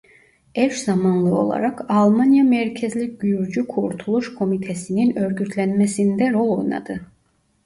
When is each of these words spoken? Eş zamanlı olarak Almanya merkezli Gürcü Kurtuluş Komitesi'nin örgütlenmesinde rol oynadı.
Eş 0.55 0.81
zamanlı 0.83 1.35
olarak 1.35 1.91
Almanya 1.91 2.43
merkezli 2.43 3.17
Gürcü 3.17 3.67
Kurtuluş 3.67 4.33
Komitesi'nin 4.35 5.15
örgütlenmesinde 5.15 6.31
rol 6.31 6.57
oynadı. 6.57 7.05